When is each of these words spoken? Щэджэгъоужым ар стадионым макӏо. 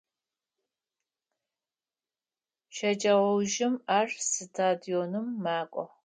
Щэджэгъоужым 2.75 3.73
ар 3.97 4.07
стадионым 4.27 5.27
макӏо. 5.43 5.83